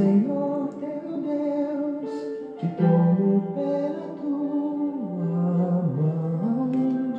Senhor 0.00 0.68
teu 0.80 1.20
Deus, 1.20 2.10
te 2.58 2.66
tomo 2.78 3.52
pela 3.54 4.00
tua 4.22 5.82
mão 5.94 6.70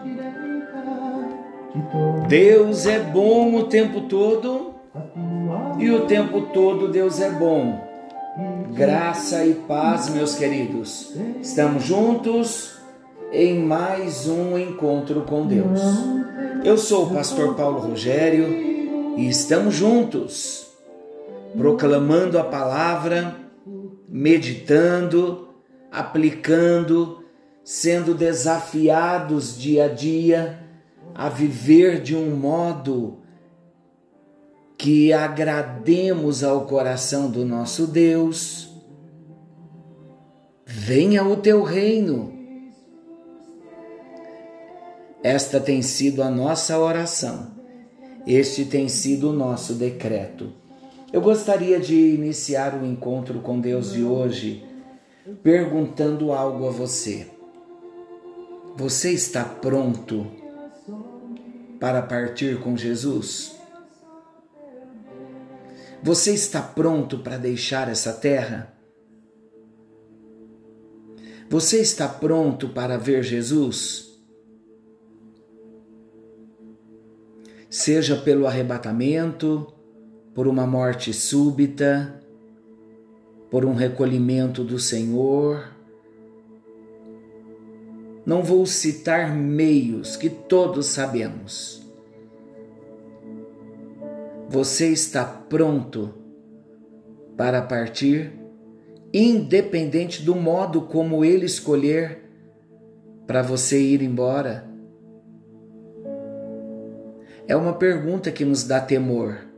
direita, 0.04 1.28
Deus 2.28 2.88
é 2.88 3.00
bom 3.00 3.54
o 3.54 3.66
tempo 3.66 4.02
todo 4.02 4.74
e 5.78 5.92
o 5.92 6.08
tempo 6.08 6.42
todo 6.54 6.88
Deus 6.88 7.22
é 7.22 7.30
bom. 7.30 7.80
Graça 8.74 9.46
e 9.46 9.54
paz, 9.54 10.10
meus 10.10 10.34
queridos. 10.34 11.16
Estamos 11.40 11.84
juntos 11.84 12.80
em 13.32 13.60
mais 13.60 14.28
um 14.28 14.58
encontro 14.58 15.22
com 15.22 15.46
Deus. 15.46 15.80
Eu 16.64 16.80
sou 16.80 17.06
o 17.06 17.14
pastor 17.14 17.54
Paulo 17.54 17.78
Rogério 17.78 18.48
e 19.18 19.30
estamos 19.30 19.76
juntos 19.76 20.71
proclamando 21.58 22.40
a 22.40 22.44
palavra, 22.44 23.36
meditando, 24.08 25.50
aplicando, 25.92 27.24
sendo 27.64 28.14
desafiados 28.14 29.58
dia 29.58 29.86
a 29.86 29.88
dia 29.88 30.60
a 31.14 31.30
viver 31.30 32.02
de 32.02 32.16
um 32.16 32.36
modo 32.36 33.20
que 34.78 35.14
agrademos 35.14 36.44
ao 36.44 36.66
coração 36.66 37.30
do 37.30 37.46
nosso 37.46 37.86
Deus. 37.86 38.70
Venha 40.66 41.24
o 41.24 41.38
teu 41.38 41.62
reino. 41.62 42.34
Esta 45.22 45.60
tem 45.60 45.84
sido 45.84 46.24
a 46.24 46.32
nossa 46.32 46.80
oração. 46.80 47.52
Este 48.26 48.66
tem 48.66 48.90
sido 48.90 49.30
o 49.30 49.34
nosso 49.34 49.76
decreto. 49.76 50.61
Eu 51.14 51.20
gostaria 51.20 51.78
de 51.78 51.94
iniciar 51.94 52.74
o 52.74 52.86
encontro 52.86 53.42
com 53.42 53.60
Deus 53.60 53.92
de 53.92 54.02
hoje 54.02 54.64
perguntando 55.44 56.32
algo 56.32 56.66
a 56.66 56.72
você. 56.72 57.28
Você 58.78 59.12
está 59.12 59.44
pronto 59.44 60.26
para 61.82 62.02
partir 62.02 62.62
com 62.62 62.78
Jesus? 62.78 63.60
Você 66.02 66.34
está 66.34 66.62
pronto 66.62 67.20
para 67.20 67.38
deixar 67.38 67.90
essa 67.90 68.14
terra? 68.14 68.74
Você 71.50 71.82
está 71.82 72.08
pronto 72.08 72.70
para 72.70 72.98
ver 72.98 73.22
Jesus? 73.22 74.18
Seja 77.70 78.16
pelo 78.16 78.48
arrebatamento, 78.48 79.81
por 80.34 80.48
uma 80.48 80.66
morte 80.66 81.14
súbita, 81.14 82.22
por 83.50 83.66
um 83.66 83.74
recolhimento 83.74 84.64
do 84.64 84.80
Senhor. 84.80 85.70
Não 88.26 88.42
vou 88.42 88.66
citar 88.66 89.36
meios 89.36 90.16
que 90.16 90.30
todos 90.30 90.86
sabemos. 90.86 91.82
Você 94.48 94.90
está 94.90 95.26
pronto 95.26 96.14
para 97.36 97.62
partir, 97.62 98.34
independente 99.14 100.22
do 100.24 100.36
modo 100.36 100.82
como 100.82 101.26
ele 101.26 101.46
escolher 101.46 102.22
para 103.26 103.42
você 103.42 103.82
ir 103.82 104.02
embora? 104.02 104.70
É 107.48 107.56
uma 107.56 107.74
pergunta 107.74 108.32
que 108.32 108.46
nos 108.46 108.64
dá 108.64 108.80
temor, 108.80 109.51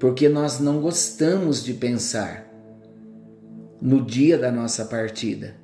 porque 0.00 0.30
nós 0.30 0.58
não 0.58 0.80
gostamos 0.80 1.62
de 1.62 1.74
pensar 1.74 2.50
no 3.82 4.02
dia 4.02 4.38
da 4.38 4.50
nossa 4.50 4.86
partida. 4.86 5.54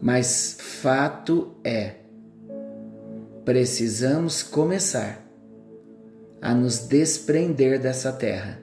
Mas 0.00 0.56
fato 0.60 1.56
é, 1.64 1.96
precisamos 3.44 4.44
começar 4.44 5.28
a 6.40 6.54
nos 6.54 6.86
desprender 6.86 7.80
dessa 7.82 8.12
terra, 8.12 8.62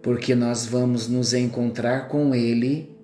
porque 0.00 0.36
nós 0.36 0.66
vamos 0.66 1.08
nos 1.08 1.34
encontrar 1.34 2.06
com 2.06 2.32
Ele 2.32 2.96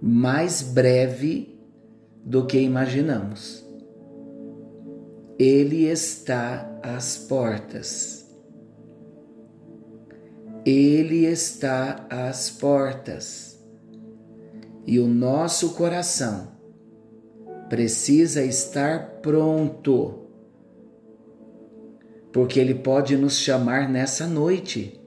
mais 0.00 0.62
breve 0.62 1.58
do 2.24 2.46
que 2.46 2.60
imaginamos. 2.60 3.63
Ele 5.38 5.86
está 5.86 6.78
às 6.80 7.18
portas. 7.18 8.24
Ele 10.64 11.26
está 11.26 12.06
às 12.08 12.50
portas. 12.50 13.60
E 14.86 15.00
o 15.00 15.08
nosso 15.08 15.74
coração 15.74 16.52
precisa 17.68 18.44
estar 18.44 19.20
pronto, 19.22 20.28
porque 22.32 22.60
Ele 22.60 22.74
pode 22.74 23.16
nos 23.16 23.38
chamar 23.38 23.88
nessa 23.88 24.28
noite. 24.28 25.00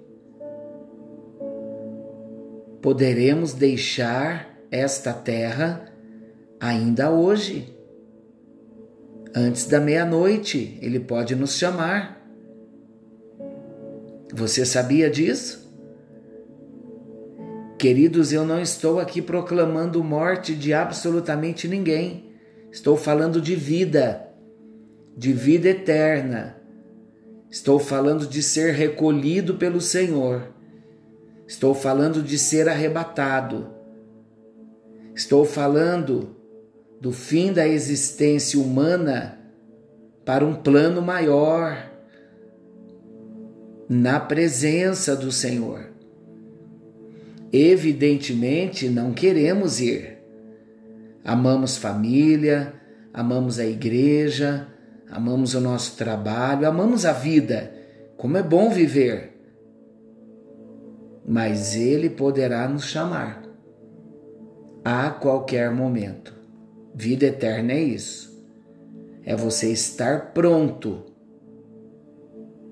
Poderemos 2.82 3.54
deixar 3.54 4.60
esta 4.70 5.14
terra 5.14 5.90
ainda 6.60 7.12
hoje. 7.12 7.77
Antes 9.40 9.68
da 9.68 9.80
meia-noite, 9.80 10.80
Ele 10.82 11.00
pode 11.00 11.36
nos 11.36 11.60
chamar. 11.60 12.28
Você 14.34 14.66
sabia 14.66 15.12
disso? 15.12 15.72
Queridos, 17.78 18.34
eu 18.34 18.44
não 18.44 18.60
estou 18.60 19.00
aqui 19.00 19.22
proclamando 19.22 20.04
morte 20.04 20.56
de 20.56 20.74
absolutamente 20.74 21.68
ninguém. 21.68 22.32
Estou 22.72 22.98
falando 22.98 23.40
de 23.40 23.56
vida, 23.56 24.28
de 25.16 25.34
vida 25.34 25.70
eterna. 25.70 26.60
Estou 27.48 27.78
falando 27.78 28.26
de 28.26 28.42
ser 28.42 28.74
recolhido 28.74 29.54
pelo 29.54 29.80
Senhor. 29.80 30.52
Estou 31.48 31.76
falando 31.76 32.24
de 32.24 32.40
ser 32.40 32.68
arrebatado. 32.68 33.70
Estou 35.14 35.46
falando 35.46 36.37
do 37.00 37.12
fim 37.12 37.54
da 37.54 37.68
existência 37.68 38.60
humana 38.60 39.40
para 40.26 40.46
um 40.46 40.56
plano 40.56 41.02
maior, 41.02 41.92
na 43.88 44.20
presença 44.20 45.16
do 45.16 45.32
Senhor. 45.32 45.90
Evidentemente, 47.52 48.90
não 48.90 49.14
queremos 49.14 49.80
ir. 49.80 50.18
Amamos 51.24 51.78
família, 51.78 52.74
amamos 53.14 53.60
a 53.60 53.66
igreja, 53.66 54.68
amamos 55.10 55.54
o 55.54 55.62
nosso 55.62 55.96
trabalho, 55.96 56.68
amamos 56.68 57.06
a 57.06 57.14
vida. 57.14 57.74
Como 58.18 58.38
é 58.38 58.44
bom 58.44 58.70
viver. 58.70 59.34
Mas 61.26 61.76
Ele 61.76 62.10
poderá 62.10 62.68
nos 62.68 62.86
chamar 62.86 63.44
a 64.84 65.10
qualquer 65.10 65.72
momento. 65.72 66.37
Vida 67.00 67.28
eterna 67.28 67.74
é 67.74 67.80
isso. 67.80 68.44
É 69.24 69.36
você 69.36 69.72
estar 69.72 70.34
pronto 70.34 71.04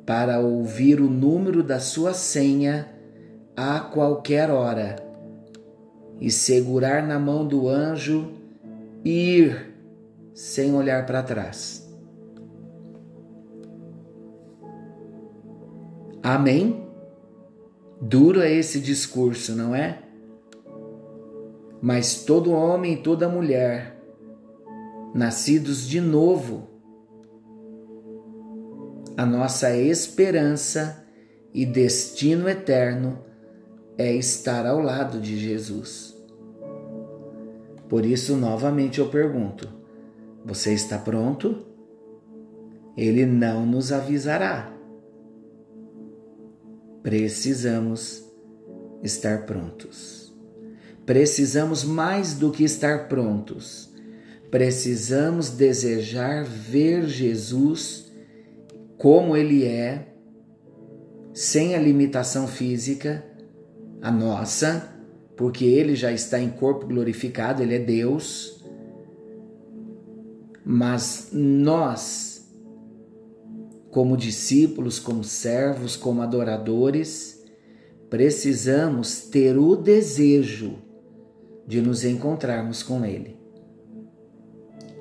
para 0.04 0.40
ouvir 0.40 1.00
o 1.00 1.08
número 1.08 1.62
da 1.62 1.80
sua 1.80 2.12
senha 2.12 2.90
a 3.56 3.80
qualquer 3.80 4.50
hora 4.50 4.96
e 6.20 6.32
segurar 6.32 7.06
na 7.06 7.20
mão 7.20 7.48
do 7.48 7.70
anjo 7.70 8.32
e 9.04 9.38
ir 9.38 9.76
sem 10.34 10.74
olhar 10.74 11.06
para 11.06 11.22
trás. 11.22 11.88
Amém? 16.24 16.84
Duro 18.02 18.42
é 18.42 18.52
esse 18.52 18.80
discurso, 18.80 19.56
não 19.56 19.76
é? 19.76 20.00
Mas 21.80 22.24
todo 22.24 22.52
homem 22.52 23.04
toda 23.04 23.30
mulher, 23.30 23.95
nascidos 25.16 25.88
de 25.88 26.02
novo, 26.02 26.68
a 29.16 29.26
nossa 29.26 29.74
esperança 29.78 31.08
e 31.54 31.66
destino 31.66 32.50
eterno 32.50 33.24
é 33.98 34.14
estar 34.14 34.66
ao 34.66 34.82
lado 34.82 35.22
de 35.22 35.40
Jesus. 35.40 36.14
Por 37.88 38.06
isso, 38.06 38.36
novamente 38.36 39.00
eu 39.00 39.08
pergunto: 39.08 39.70
você 40.44 40.74
está 40.74 40.98
pronto? 40.98 41.66
Ele 42.98 43.26
não 43.26 43.66
nos 43.66 43.94
avisará. 43.94 44.70
Precisamos 47.02 48.22
estar 49.02 49.46
prontos. 49.46 50.36
Precisamos 51.06 51.86
mais 51.86 52.34
do 52.34 52.52
que 52.52 52.66
estar 52.66 53.08
prontos. 53.08 53.95
Precisamos 54.56 55.50
desejar 55.50 56.46
ver 56.46 57.08
Jesus 57.08 58.10
como 58.98 59.36
ele 59.36 59.66
é, 59.66 60.16
sem 61.34 61.76
a 61.76 61.78
limitação 61.78 62.48
física, 62.48 63.22
a 64.02 64.10
nossa, 64.10 64.98
porque 65.36 65.66
ele 65.66 65.94
já 65.94 66.10
está 66.14 66.40
em 66.40 66.50
corpo 66.50 66.88
glorificado, 66.88 67.62
ele 67.62 67.76
é 67.76 67.80
Deus. 67.80 68.64
Mas 70.64 71.32
nós, 71.34 72.50
como 73.92 74.16
discípulos, 74.16 75.00
como 75.00 75.22
servos, 75.26 75.98
como 75.98 76.22
adoradores, 76.22 77.44
precisamos 78.10 79.20
ter 79.20 79.58
o 79.58 79.76
desejo 79.76 80.78
de 81.68 81.82
nos 81.82 82.06
encontrarmos 82.06 82.82
com 82.82 83.04
Ele. 83.04 83.35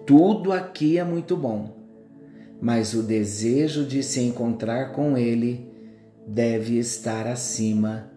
Tudo 0.07 0.53
aqui 0.53 0.99
é 0.99 1.05
muito 1.05 1.37
bom, 1.37 1.77
mas 2.61 2.93
o 2.95 3.03
desejo 3.03 3.85
de 3.87 4.03
se 4.03 4.21
encontrar 4.21 4.93
com 4.93 5.17
Ele 5.17 5.67
deve 6.27 6.79
estar 6.79 7.27
acima 7.27 8.11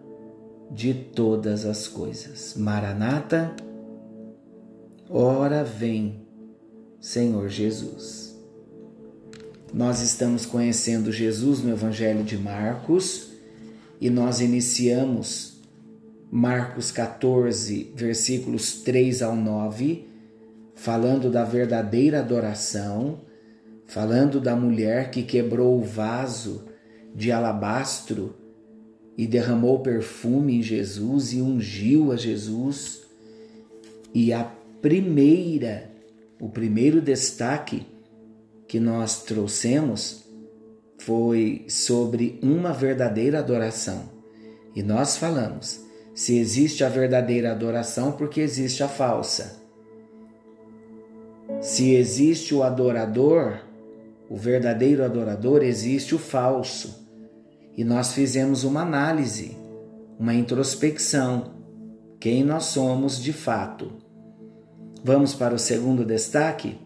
de 0.70 0.92
todas 0.92 1.64
as 1.64 1.88
coisas. 1.88 2.54
Maranata, 2.56 3.54
ora 5.08 5.64
vem, 5.64 6.26
Senhor 7.00 7.48
Jesus. 7.48 8.36
Nós 9.72 10.00
estamos 10.00 10.44
conhecendo 10.46 11.12
Jesus 11.12 11.62
no 11.62 11.70
Evangelho 11.70 12.22
de 12.22 12.36
Marcos 12.36 13.32
e 14.00 14.10
nós 14.10 14.40
iniciamos 14.40 15.60
Marcos 16.30 16.90
14, 16.90 17.92
versículos 17.94 18.82
3 18.82 19.22
ao 19.22 19.34
9, 19.34 20.07
falando 20.78 21.28
da 21.28 21.42
verdadeira 21.42 22.20
adoração, 22.20 23.22
falando 23.84 24.40
da 24.40 24.54
mulher 24.54 25.10
que 25.10 25.24
quebrou 25.24 25.76
o 25.76 25.82
vaso 25.82 26.66
de 27.12 27.32
alabastro 27.32 28.36
e 29.16 29.26
derramou 29.26 29.80
perfume 29.80 30.58
em 30.58 30.62
Jesus 30.62 31.32
e 31.32 31.42
ungiu 31.42 32.12
a 32.12 32.16
Jesus. 32.16 33.02
E 34.14 34.32
a 34.32 34.44
primeira, 34.80 35.90
o 36.40 36.48
primeiro 36.48 37.02
destaque 37.02 37.84
que 38.68 38.78
nós 38.78 39.24
trouxemos 39.24 40.28
foi 40.96 41.64
sobre 41.68 42.38
uma 42.40 42.72
verdadeira 42.72 43.40
adoração. 43.40 44.10
E 44.76 44.82
nós 44.84 45.16
falamos: 45.16 45.80
se 46.14 46.38
existe 46.38 46.84
a 46.84 46.88
verdadeira 46.88 47.50
adoração, 47.50 48.12
porque 48.12 48.40
existe 48.40 48.84
a 48.84 48.88
falsa. 48.88 49.57
Se 51.68 51.94
existe 51.94 52.54
o 52.54 52.62
adorador, 52.62 53.58
o 54.26 54.34
verdadeiro 54.34 55.04
adorador, 55.04 55.62
existe 55.62 56.14
o 56.14 56.18
falso 56.18 57.06
e 57.76 57.84
nós 57.84 58.14
fizemos 58.14 58.64
uma 58.64 58.80
análise, 58.80 59.54
uma 60.18 60.32
introspecção, 60.32 61.52
quem 62.18 62.42
nós 62.42 62.64
somos 62.64 63.22
de 63.22 63.34
fato. 63.34 63.92
Vamos 65.04 65.34
para 65.34 65.54
o 65.54 65.58
segundo 65.58 66.06
destaque? 66.06 66.78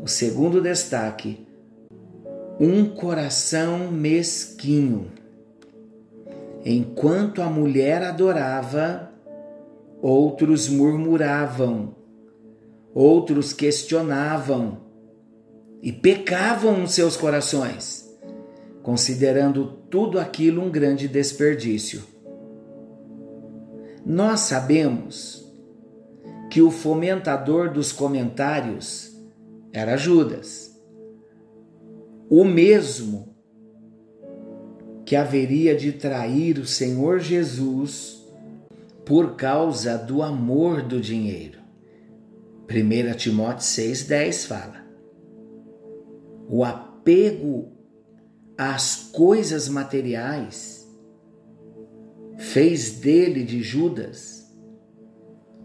O 0.00 0.06
segundo 0.06 0.62
destaque: 0.62 1.44
um 2.60 2.84
coração 2.84 3.90
mesquinho. 3.90 5.10
Enquanto 6.64 7.42
a 7.42 7.50
mulher 7.50 8.04
adorava, 8.04 9.10
outros 10.00 10.68
murmuravam, 10.68 12.05
outros 12.96 13.52
questionavam 13.52 14.80
e 15.82 15.92
pecavam 15.92 16.78
nos 16.78 16.92
seus 16.92 17.16
corações 17.16 18.06
considerando 18.86 19.66
tudo 19.90 20.16
aquilo 20.16 20.62
um 20.62 20.70
grande 20.70 21.08
desperdício. 21.08 22.04
Nós 24.06 24.42
sabemos 24.42 25.52
que 26.52 26.62
o 26.62 26.70
fomentador 26.70 27.72
dos 27.72 27.90
comentários 27.90 29.12
era 29.72 29.96
Judas, 29.96 30.80
o 32.30 32.44
mesmo 32.44 33.34
que 35.04 35.16
haveria 35.16 35.74
de 35.74 35.90
trair 35.90 36.56
o 36.56 36.64
Senhor 36.64 37.18
Jesus 37.18 38.24
por 39.04 39.34
causa 39.34 39.98
do 39.98 40.22
amor 40.22 40.80
do 40.80 41.00
dinheiro. 41.00 41.65
1 42.68 43.16
Timóteo 43.16 43.60
6,10 43.60 44.46
fala: 44.46 44.84
o 46.48 46.64
apego 46.64 47.72
às 48.58 49.10
coisas 49.12 49.68
materiais, 49.68 50.84
fez 52.36 52.98
dele, 52.98 53.44
de 53.44 53.62
Judas, 53.62 54.52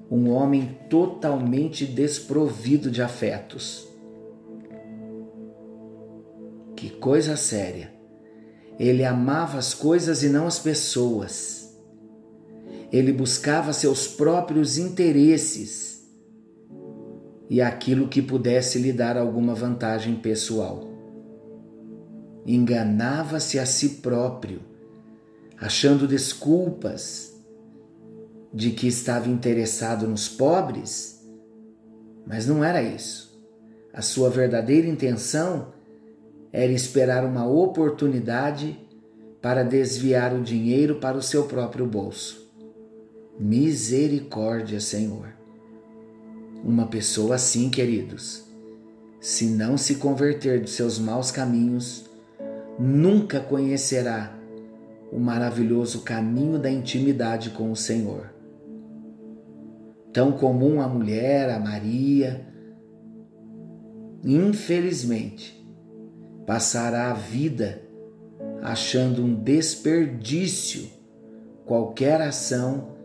um 0.10 0.30
homem 0.30 0.78
totalmente 0.90 1.86
desprovido 1.86 2.92
de 2.92 3.02
afetos. 3.02 3.88
Que 6.76 6.90
coisa 6.90 7.36
séria! 7.36 7.94
Ele 8.80 9.04
amava 9.04 9.58
as 9.58 9.74
coisas 9.74 10.22
e 10.24 10.30
não 10.30 10.48
as 10.48 10.60
pessoas. 10.60 11.78
Ele 12.92 13.12
buscava 13.14 13.74
seus 13.74 14.08
próprios 14.08 14.78
interesses 14.78 15.91
e 17.52 17.62
aquilo 17.62 18.08
que 18.08 18.22
pudesse 18.22 18.80
lhe 18.80 18.94
dar 18.94 19.18
alguma 19.18 19.54
vantagem 19.54 20.16
pessoal 20.16 20.90
enganava-se 22.46 23.60
a 23.60 23.66
si 23.66 23.90
próprio, 23.96 24.62
achando 25.60 26.08
desculpas 26.08 27.38
de 28.54 28.72
que 28.72 28.88
estava 28.88 29.28
interessado 29.28 30.08
nos 30.08 30.30
pobres, 30.30 31.22
mas 32.26 32.48
não 32.48 32.64
era 32.64 32.82
isso. 32.82 33.38
A 33.94 34.02
sua 34.02 34.30
verdadeira 34.30 34.88
intenção 34.88 35.74
era 36.54 36.72
esperar 36.72 37.26
uma 37.26 37.46
oportunidade 37.46 38.80
para 39.42 39.62
desviar 39.62 40.34
o 40.34 40.42
dinheiro 40.42 41.02
para 41.02 41.18
o 41.18 41.22
seu 41.22 41.44
próprio 41.44 41.86
bolso. 41.86 42.50
Misericórdia, 43.38 44.80
Senhor. 44.80 45.41
Uma 46.64 46.86
pessoa 46.88 47.36
assim, 47.36 47.70
queridos, 47.70 48.44
se 49.20 49.46
não 49.46 49.78
se 49.78 49.96
converter 49.96 50.62
de 50.62 50.70
seus 50.70 51.00
maus 51.00 51.32
caminhos, 51.32 52.10
nunca 52.80 53.40
conhecerá 53.40 54.36
o 55.12 55.20
maravilhoso 55.20 56.02
caminho 56.02 56.58
da 56.58 56.70
intimidade 56.70 57.50
com 57.50 57.72
o 57.72 57.76
Senhor. 57.76 58.32
Tão 60.14 60.32
comum 60.32 60.82
a 60.82 60.88
mulher, 60.88 61.50
a 61.50 61.60
Maria, 61.60 62.48
infelizmente, 64.24 65.66
passará 66.46 67.12
a 67.12 67.14
vida 67.14 67.82
achando 68.62 69.24
um 69.24 69.34
desperdício 69.34 70.90
qualquer 71.66 72.22
ação 72.22 72.96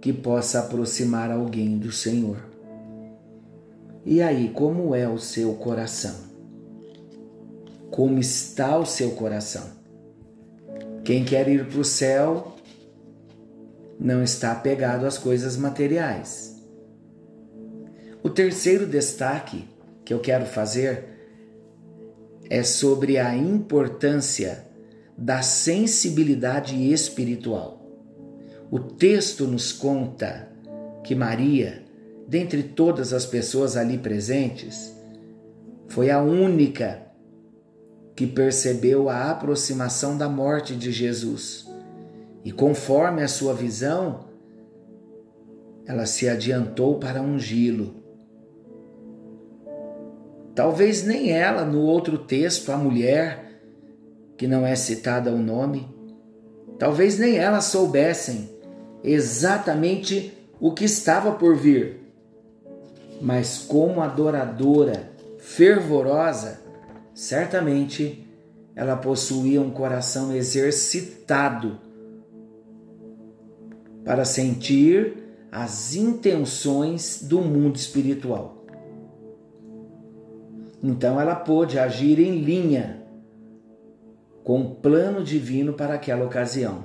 que 0.00 0.12
possa 0.12 0.60
aproximar 0.60 1.30
alguém 1.30 1.78
do 1.78 1.92
Senhor. 1.92 2.47
E 4.08 4.22
aí, 4.22 4.48
como 4.48 4.94
é 4.94 5.06
o 5.06 5.18
seu 5.18 5.54
coração? 5.54 6.28
como 7.90 8.18
está 8.18 8.78
o 8.78 8.86
seu 8.86 9.10
coração. 9.10 9.70
Quem 11.04 11.24
quer 11.24 11.48
ir 11.48 11.66
para 11.66 11.80
o 11.80 11.84
céu 11.84 12.54
não 13.98 14.22
está 14.22 14.52
apegado 14.52 15.04
às 15.04 15.18
coisas 15.18 15.56
materiais. 15.56 16.62
O 18.22 18.30
terceiro 18.30 18.86
destaque 18.86 19.68
que 20.04 20.12
eu 20.12 20.20
quero 20.20 20.46
fazer 20.46 21.06
é 22.48 22.62
sobre 22.62 23.18
a 23.18 23.34
importância 23.36 24.64
da 25.16 25.42
sensibilidade 25.42 26.92
espiritual. 26.92 27.84
O 28.70 28.78
texto 28.78 29.44
nos 29.44 29.72
conta 29.72 30.48
que 31.02 31.14
Maria, 31.14 31.82
dentre 32.28 32.62
todas 32.62 33.14
as 33.14 33.24
pessoas 33.24 33.74
ali 33.74 33.96
presentes, 33.96 34.94
foi 35.88 36.10
a 36.10 36.20
única 36.20 37.00
que 38.14 38.26
percebeu 38.26 39.08
a 39.08 39.30
aproximação 39.30 40.18
da 40.18 40.28
morte 40.28 40.76
de 40.76 40.92
Jesus. 40.92 41.66
E 42.44 42.52
conforme 42.52 43.22
a 43.22 43.28
sua 43.28 43.54
visão, 43.54 44.26
ela 45.86 46.04
se 46.04 46.28
adiantou 46.28 46.98
para 46.98 47.22
ungí-lo. 47.22 47.94
Talvez 50.54 51.04
nem 51.04 51.30
ela, 51.30 51.64
no 51.64 51.80
outro 51.80 52.18
texto, 52.18 52.70
a 52.72 52.76
mulher, 52.76 53.62
que 54.36 54.46
não 54.46 54.66
é 54.66 54.76
citada 54.76 55.32
o 55.32 55.38
nome, 55.38 55.88
talvez 56.78 57.18
nem 57.18 57.38
elas 57.38 57.64
soubessem 57.64 58.50
exatamente 59.02 60.36
o 60.60 60.74
que 60.74 60.84
estava 60.84 61.32
por 61.32 61.56
vir. 61.56 61.97
Mas 63.20 63.58
como 63.58 64.00
adoradora, 64.00 65.10
fervorosa, 65.38 66.60
certamente 67.14 68.26
ela 68.74 68.96
possuía 68.96 69.60
um 69.60 69.70
coração 69.70 70.32
exercitado 70.34 71.80
para 74.04 74.24
sentir 74.24 75.16
as 75.50 75.94
intenções 75.94 77.22
do 77.22 77.40
mundo 77.40 77.76
espiritual. 77.76 78.64
Então 80.82 81.20
ela 81.20 81.34
pôde 81.34 81.78
agir 81.78 82.20
em 82.20 82.38
linha 82.38 83.02
com 84.44 84.62
o 84.62 84.74
plano 84.76 85.22
divino 85.24 85.72
para 85.72 85.94
aquela 85.94 86.24
ocasião. 86.24 86.84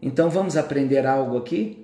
Então 0.00 0.28
vamos 0.28 0.56
aprender 0.56 1.06
algo 1.06 1.36
aqui? 1.38 1.81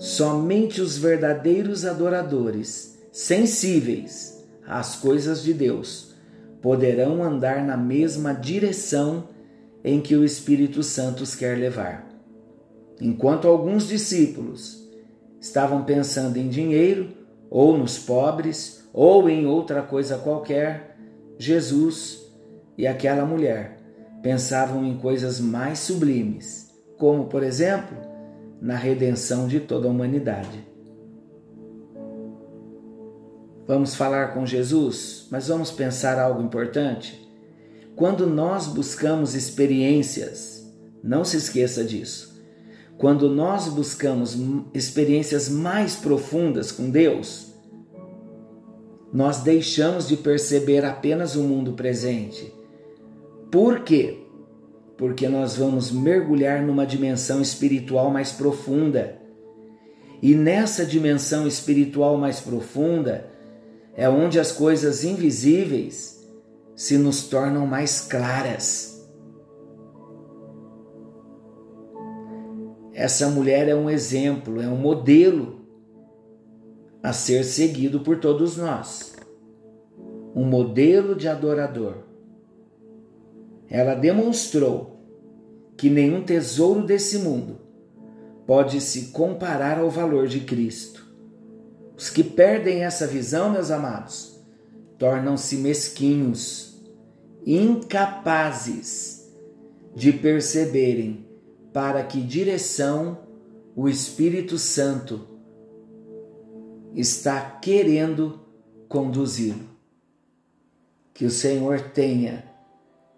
Somente 0.00 0.80
os 0.80 0.96
verdadeiros 0.96 1.84
adoradores, 1.84 2.98
sensíveis 3.12 4.42
às 4.66 4.96
coisas 4.96 5.42
de 5.42 5.52
Deus, 5.52 6.14
poderão 6.62 7.22
andar 7.22 7.62
na 7.62 7.76
mesma 7.76 8.32
direção 8.32 9.28
em 9.84 10.00
que 10.00 10.16
o 10.16 10.24
Espírito 10.24 10.82
Santo 10.82 11.22
os 11.22 11.34
quer 11.34 11.58
levar. 11.58 12.08
Enquanto 12.98 13.46
alguns 13.46 13.86
discípulos 13.86 14.88
estavam 15.38 15.84
pensando 15.84 16.38
em 16.38 16.48
dinheiro, 16.48 17.10
ou 17.50 17.76
nos 17.76 17.98
pobres, 17.98 18.82
ou 18.94 19.28
em 19.28 19.46
outra 19.46 19.82
coisa 19.82 20.16
qualquer, 20.16 20.96
Jesus 21.38 22.22
e 22.78 22.86
aquela 22.86 23.26
mulher 23.26 23.76
pensavam 24.22 24.82
em 24.82 24.96
coisas 24.96 25.38
mais 25.38 25.78
sublimes, 25.80 26.70
como, 26.96 27.26
por 27.26 27.42
exemplo, 27.42 28.09
na 28.60 28.76
redenção 28.76 29.48
de 29.48 29.60
toda 29.60 29.88
a 29.88 29.90
humanidade. 29.90 30.66
Vamos 33.66 33.94
falar 33.94 34.34
com 34.34 34.44
Jesus, 34.44 35.26
mas 35.30 35.48
vamos 35.48 35.70
pensar 35.70 36.18
algo 36.18 36.42
importante. 36.42 37.28
Quando 37.94 38.26
nós 38.26 38.66
buscamos 38.66 39.34
experiências, 39.34 40.68
não 41.02 41.24
se 41.24 41.36
esqueça 41.36 41.84
disso 41.84 42.30
quando 43.00 43.30
nós 43.30 43.66
buscamos 43.66 44.36
experiências 44.74 45.48
mais 45.48 45.96
profundas 45.96 46.70
com 46.70 46.90
Deus, 46.90 47.46
nós 49.10 49.40
deixamos 49.40 50.06
de 50.06 50.18
perceber 50.18 50.84
apenas 50.84 51.34
o 51.34 51.42
mundo 51.42 51.72
presente. 51.72 52.52
Por 53.50 53.80
quê? 53.80 54.18
Porque 55.00 55.26
nós 55.30 55.56
vamos 55.56 55.90
mergulhar 55.90 56.62
numa 56.62 56.84
dimensão 56.84 57.40
espiritual 57.40 58.10
mais 58.10 58.32
profunda. 58.32 59.18
E 60.20 60.34
nessa 60.34 60.84
dimensão 60.84 61.48
espiritual 61.48 62.18
mais 62.18 62.38
profunda 62.38 63.26
é 63.96 64.06
onde 64.10 64.38
as 64.38 64.52
coisas 64.52 65.02
invisíveis 65.02 66.22
se 66.76 66.98
nos 66.98 67.30
tornam 67.30 67.66
mais 67.66 68.02
claras. 68.02 69.10
Essa 72.92 73.26
mulher 73.30 73.68
é 73.68 73.74
um 73.74 73.88
exemplo, 73.88 74.60
é 74.60 74.68
um 74.68 74.76
modelo 74.76 75.62
a 77.02 77.14
ser 77.14 77.42
seguido 77.42 78.00
por 78.00 78.18
todos 78.18 78.58
nós. 78.58 79.16
Um 80.36 80.44
modelo 80.44 81.16
de 81.16 81.26
adorador. 81.26 81.94
Ela 83.66 83.94
demonstrou 83.94 84.89
que 85.80 85.88
nenhum 85.88 86.22
tesouro 86.22 86.84
desse 86.84 87.16
mundo 87.20 87.58
pode 88.46 88.82
se 88.82 89.12
comparar 89.12 89.78
ao 89.78 89.88
valor 89.88 90.28
de 90.28 90.40
Cristo. 90.40 91.10
Os 91.96 92.10
que 92.10 92.22
perdem 92.22 92.84
essa 92.84 93.06
visão, 93.06 93.50
meus 93.50 93.70
amados, 93.70 94.38
tornam-se 94.98 95.56
mesquinhos, 95.56 96.82
incapazes 97.46 99.26
de 99.96 100.12
perceberem 100.12 101.26
para 101.72 102.04
que 102.04 102.20
direção 102.20 103.20
o 103.74 103.88
Espírito 103.88 104.58
Santo 104.58 105.26
está 106.94 107.40
querendo 107.40 108.38
conduzi-lo. 108.86 109.64
Que 111.14 111.24
o 111.24 111.30
Senhor 111.30 111.80
tenha 111.80 112.44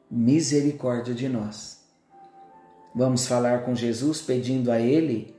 misericórdia 0.09 1.13
de 1.13 1.29
nós. 1.29 1.82
Vamos 2.95 3.27
falar 3.27 3.65
com 3.65 3.75
Jesus 3.75 4.21
pedindo 4.21 4.71
a 4.71 4.79
Ele 4.79 5.35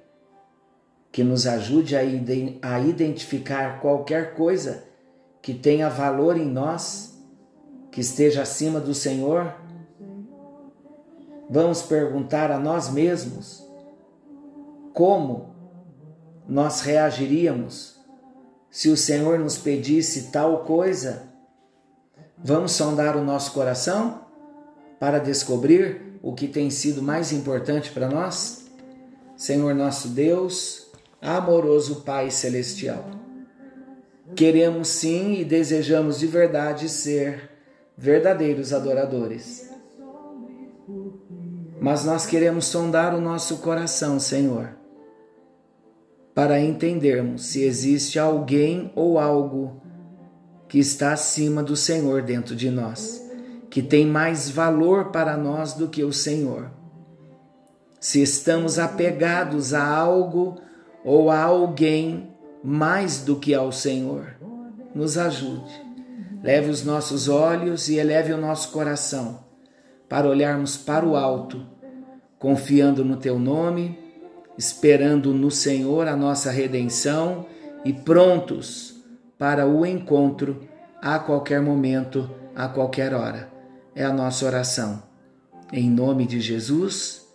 que 1.12 1.24
nos 1.24 1.46
ajude 1.46 1.96
a 1.96 2.80
identificar 2.80 3.80
qualquer 3.80 4.34
coisa 4.34 4.84
que 5.42 5.54
tenha 5.54 5.90
valor 5.90 6.38
em 6.38 6.46
nós, 6.46 7.20
que 7.92 8.02
esteja 8.02 8.42
acima 8.42 8.80
do 8.80 8.96
Senhor 8.96 9.54
vamos 11.54 11.84
perguntar 11.84 12.50
a 12.50 12.58
nós 12.58 12.90
mesmos 12.90 13.64
como 14.92 15.54
nós 16.48 16.82
reagiríamos 16.82 18.00
se 18.72 18.90
o 18.90 18.98
Senhor 18.98 19.38
nos 19.38 19.56
pedisse 19.56 20.32
tal 20.32 20.64
coisa. 20.64 21.32
Vamos 22.38 22.72
sondar 22.72 23.16
o 23.16 23.24
nosso 23.24 23.54
coração 23.54 24.22
para 25.00 25.20
descobrir 25.20 26.13
o 26.24 26.34
que 26.34 26.48
tem 26.48 26.72
sido 26.72 27.04
mais 27.04 27.32
importante 27.32 27.92
para 27.92 28.10
nós? 28.10 28.66
Senhor 29.38 29.76
nosso 29.76 30.08
Deus, 30.08 30.88
amoroso 31.22 32.02
Pai 32.02 32.32
Celestial, 32.32 33.06
queremos 34.36 34.88
sim 34.88 35.34
e 35.34 35.46
desejamos 35.46 36.18
de 36.18 36.26
verdade 36.26 36.90
ser 36.90 37.52
verdadeiros 37.96 38.74
adoradores 38.74 39.72
mas 41.84 42.06
nós 42.06 42.26
queremos 42.26 42.68
sondar 42.68 43.14
o 43.14 43.20
nosso 43.20 43.58
coração, 43.58 44.18
Senhor, 44.18 44.70
para 46.34 46.58
entendermos 46.58 47.48
se 47.48 47.62
existe 47.62 48.18
alguém 48.18 48.90
ou 48.96 49.20
algo 49.20 49.82
que 50.70 50.80
está 50.80 51.12
acima 51.12 51.62
do 51.62 51.76
Senhor 51.76 52.22
dentro 52.22 52.56
de 52.56 52.70
nós, 52.70 53.23
que 53.74 53.82
tem 53.82 54.06
mais 54.06 54.52
valor 54.52 55.06
para 55.06 55.36
nós 55.36 55.74
do 55.74 55.88
que 55.88 56.04
o 56.04 56.14
Senhor. 56.14 56.70
Se 58.00 58.22
estamos 58.22 58.78
apegados 58.78 59.74
a 59.74 59.84
algo 59.84 60.62
ou 61.04 61.32
a 61.32 61.42
alguém 61.42 62.30
mais 62.64 63.24
do 63.24 63.36
que 63.38 63.52
ao 63.52 63.72
Senhor, 63.72 64.36
nos 64.94 65.18
ajude. 65.18 65.74
Leve 66.44 66.70
os 66.70 66.86
nossos 66.86 67.28
olhos 67.28 67.90
e 67.90 67.96
eleve 67.96 68.32
o 68.32 68.38
nosso 68.38 68.72
coração 68.72 69.40
para 70.08 70.30
olharmos 70.30 70.78
para 70.78 71.04
o 71.04 71.16
alto 71.16 71.66
confiando 72.38 73.04
no 73.04 73.18
teu 73.18 73.40
nome, 73.40 73.98
esperando 74.56 75.34
no 75.34 75.50
Senhor 75.50 76.08
a 76.08 76.16
nossa 76.16 76.52
redenção 76.52 77.48
e 77.84 77.92
prontos 77.92 79.04
para 79.36 79.66
o 79.66 79.84
encontro 79.84 80.62
a 81.02 81.18
qualquer 81.18 81.60
momento, 81.60 82.30
a 82.56 82.68
qualquer 82.68 83.16
hora. 83.16 83.53
É 83.96 84.04
a 84.04 84.14
nossa 84.14 84.46
oração. 84.46 85.04
Em 85.72 85.90
nome 85.90 86.26
de 86.26 86.40
Jesus, 86.40 87.28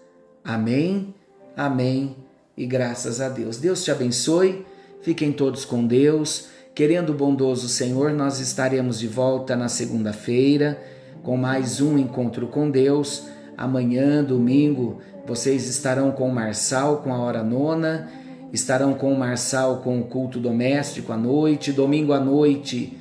amém, 0.44 1.14
amém 1.56 2.16
e 2.56 2.66
graças 2.66 3.20
a 3.20 3.28
Deus. 3.28 3.58
Deus 3.58 3.82
te 3.82 3.90
abençoe, 3.90 4.64
fiquem 5.02 5.32
todos 5.32 5.64
com 5.64 5.86
Deus. 5.86 6.48
Querendo 6.74 7.10
o 7.10 7.14
bondoso 7.14 7.68
Senhor, 7.68 8.12
nós 8.12 8.40
estaremos 8.40 8.98
de 8.98 9.08
volta 9.08 9.56
na 9.56 9.68
segunda-feira 9.68 10.80
com 11.22 11.36
mais 11.36 11.80
um 11.80 11.98
encontro 11.98 12.46
com 12.46 12.70
Deus 12.70 13.26
Amanhã, 13.58 14.22
domingo, 14.22 14.98
vocês 15.26 15.68
estarão 15.68 16.12
com 16.12 16.28
o 16.28 16.32
Marçal 16.32 16.98
com 16.98 17.12
a 17.12 17.18
hora 17.18 17.42
nona, 17.42 18.08
estarão 18.52 18.94
com 18.94 19.12
o 19.12 19.18
Marçal 19.18 19.78
com 19.78 19.98
o 19.98 20.04
culto 20.04 20.38
doméstico 20.38 21.12
à 21.12 21.16
noite. 21.16 21.72
Domingo 21.72 22.12
à 22.12 22.20
noite, 22.20 22.96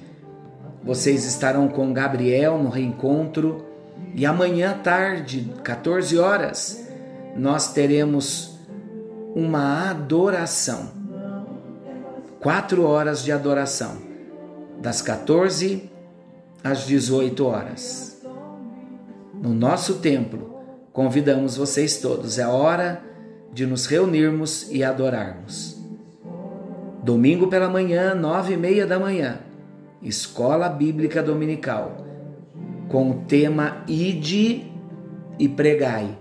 vocês 0.84 1.26
estarão 1.26 1.68
com 1.68 1.94
Gabriel 1.94 2.58
no 2.58 2.70
reencontro. 2.70 3.66
E 4.14 4.26
amanhã 4.26 4.72
à 4.72 4.74
tarde, 4.74 5.52
14 5.64 6.18
horas, 6.18 6.88
nós 7.36 7.74
teremos 7.74 8.58
uma 9.36 9.90
adoração. 9.90 10.92
Quatro 12.40 12.84
horas 12.84 13.24
de 13.24 13.32
adoração, 13.32 13.98
das 14.80 15.02
14 15.02 15.90
às 16.64 16.86
18 16.86 17.46
horas 17.46 18.08
no 19.42 19.54
nosso 19.54 19.96
templo. 19.96 20.56
Convidamos 20.92 21.58
vocês 21.58 21.98
todos, 21.98 22.40
é 22.40 22.48
hora 22.48 23.02
de 23.54 23.66
nos 23.66 23.86
reunirmos 23.86 24.68
e 24.72 24.84
adorarmos. 24.84 25.78
Domingo 27.04 27.48
pela 27.48 27.70
manhã, 27.70 28.14
nove 28.14 28.54
e 28.54 28.58
meia 28.58 28.86
da 28.86 29.00
manhã, 29.00 29.40
Escola 30.02 30.70
Bíblica 30.70 31.24
Dominical, 31.24 32.06
com 32.88 33.12
o 33.12 33.14
tema 33.26 33.84
Ide 33.88 34.72
e 35.40 35.48
Pregai. 35.48 36.18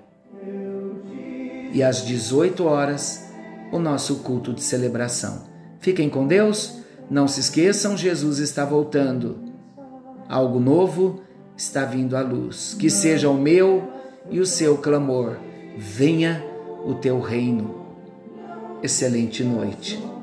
E 1.73 1.83
às 1.83 2.05
18 2.05 2.65
horas, 2.65 3.31
o 3.71 3.79
nosso 3.79 4.17
culto 4.17 4.53
de 4.53 4.63
celebração. 4.63 5.45
Fiquem 5.79 6.09
com 6.09 6.27
Deus, 6.27 6.79
não 7.11 7.29
se 7.29 7.41
esqueçam, 7.41 7.97
Jesus 7.97 8.39
está 8.39 8.65
voltando. 8.65 9.39
Algo 10.29 10.59
novo 10.59 11.21
está 11.57 11.85
vindo 11.85 12.17
à 12.17 12.23
luz. 12.23 12.75
Que 12.79 12.91
seja 12.91 13.29
o 13.29 13.35
meu 13.35 13.93
e 14.31 14.41
o 14.41 14.47
seu 14.47 14.79
clamor. 14.79 15.37
Venha 15.77 16.45
o 16.85 16.95
teu 16.95 17.21
reino. 17.21 17.87
Excelente 18.83 19.45
noite. 19.45 20.16